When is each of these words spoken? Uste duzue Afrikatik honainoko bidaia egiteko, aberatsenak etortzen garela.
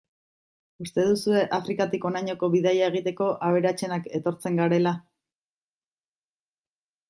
Uste 0.85 1.03
duzue 1.09 1.43
Afrikatik 1.57 2.07
honainoko 2.09 2.49
bidaia 2.57 2.89
egiteko, 2.93 3.29
aberatsenak 3.51 4.11
etortzen 4.21 4.61
garela. 4.63 4.97